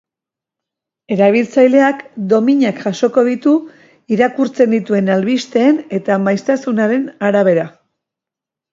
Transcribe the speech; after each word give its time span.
Erabiltzaileak 1.15 2.01
dominak 2.31 2.81
jasoko 2.87 3.25
ditu 3.29 3.55
irakurtzen 4.17 4.77
dituen 4.79 5.15
albisteen 5.21 5.81
eta 6.03 6.21
maiztasunaren 6.29 7.09
arabera. 7.33 7.73